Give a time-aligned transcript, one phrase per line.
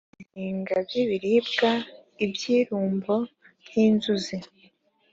[0.11, 1.69] ibizinga by ibiribwa
[2.23, 3.15] iby’ irumbo
[3.63, 4.35] ry inzuki.